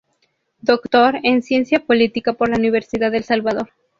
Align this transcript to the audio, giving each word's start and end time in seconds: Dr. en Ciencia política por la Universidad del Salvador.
Dr. 0.61 1.19
en 1.21 1.43
Ciencia 1.43 1.85
política 1.85 2.33
por 2.33 2.49
la 2.49 2.57
Universidad 2.57 3.11
del 3.11 3.23
Salvador. 3.23 3.69